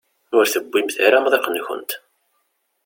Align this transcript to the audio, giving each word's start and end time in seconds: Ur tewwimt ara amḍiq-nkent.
Ur 0.37 0.45
tewwimt 0.47 0.95
ara 1.05 1.17
amḍiq-nkent. 1.19 1.91